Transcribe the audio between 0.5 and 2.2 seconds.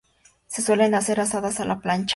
suelen hacer asadas a la plancha.